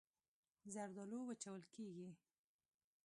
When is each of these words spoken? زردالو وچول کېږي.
زردالو 0.73 1.19
وچول 1.25 1.61
کېږي. 1.75 2.09